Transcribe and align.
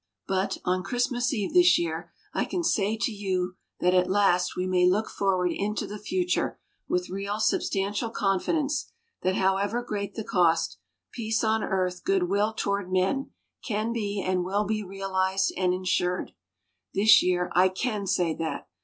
But 0.25 0.57
on 0.65 0.81
Christmas 0.81 1.31
Eve 1.31 1.53
this 1.53 1.77
year 1.77 2.11
I 2.33 2.45
can 2.45 2.63
say 2.63 2.97
to 2.99 3.11
you 3.11 3.53
that 3.81 3.93
at 3.93 4.09
last 4.09 4.55
we 4.55 4.65
may 4.65 4.87
look 4.89 5.07
forward 5.07 5.51
into 5.51 5.85
the 5.85 5.99
future 5.99 6.57
with 6.87 7.11
real, 7.11 7.39
substantial 7.39 8.09
confidence 8.09 8.91
that, 9.21 9.35
however 9.35 9.83
great 9.83 10.15
the 10.15 10.23
cost, 10.23 10.79
"peace 11.11 11.43
on 11.43 11.63
earth, 11.63 12.03
good 12.03 12.23
will 12.23 12.51
toward 12.51 12.91
men" 12.91 13.29
can 13.63 13.93
be 13.93 14.19
and 14.19 14.43
will 14.43 14.63
be 14.65 14.81
realized 14.83 15.53
and 15.55 15.71
ensured. 15.71 16.31
This 16.95 17.21
year 17.21 17.51
I 17.53 17.69
can 17.69 18.07
say 18.07 18.33
that. 18.33 18.67